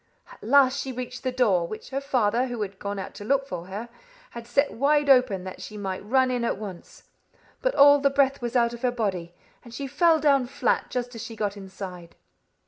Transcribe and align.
At 0.31 0.43
last 0.43 0.79
she 0.79 0.91
reached 0.91 1.21
the 1.21 1.31
door, 1.31 1.67
which 1.67 1.91
her 1.91 2.01
father, 2.01 2.47
who 2.47 2.63
had 2.63 2.79
gone 2.79 2.97
out 2.97 3.13
to 3.13 3.23
look 3.23 3.45
for 3.47 3.67
her, 3.67 3.87
had 4.31 4.47
set 4.47 4.73
wide 4.73 5.11
open 5.11 5.43
that 5.43 5.61
she 5.61 5.77
might 5.77 6.03
run 6.03 6.31
in 6.31 6.43
at 6.43 6.57
once; 6.57 7.03
but 7.61 7.75
all 7.75 7.99
the 7.99 8.09
breath 8.09 8.41
was 8.41 8.55
out 8.55 8.73
of 8.73 8.81
her 8.81 8.89
body, 8.89 9.35
and 9.63 9.75
she 9.75 9.85
fell 9.85 10.19
down 10.19 10.47
flat 10.47 10.89
just 10.89 11.13
as 11.13 11.21
she 11.23 11.35
got 11.35 11.55
inside." 11.55 12.15